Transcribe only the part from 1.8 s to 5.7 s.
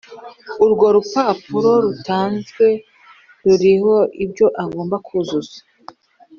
rutanzwe ruriho ibyo agomba kuzuza